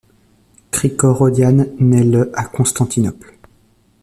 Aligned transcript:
Krikor 0.71 1.21
Odian 1.21 1.67
naît 1.77 2.03
le 2.03 2.31
à 2.35 2.45
Constantinople. 2.45 3.37